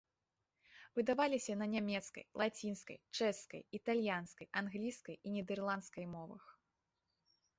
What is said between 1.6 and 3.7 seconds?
нямецкай, лацінскай, чэшскай,